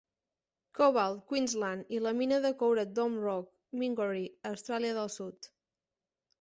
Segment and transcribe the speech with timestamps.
[0.77, 3.55] Cobalt, Queensland i la mina de coure Dome Rock,
[3.85, 5.55] Mingary, Austràlia del Sud.